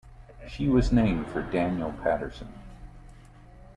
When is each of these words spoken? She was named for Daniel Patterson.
She 0.49 0.67
was 0.67 0.91
named 0.91 1.27
for 1.27 1.43
Daniel 1.43 1.91
Patterson. 1.91 2.51